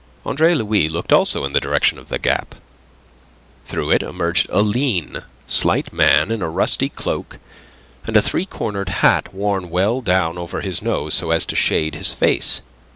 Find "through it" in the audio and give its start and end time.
3.65-4.01